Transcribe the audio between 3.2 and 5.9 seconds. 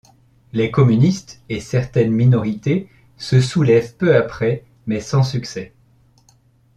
soulèvent peu après, mais sans succès.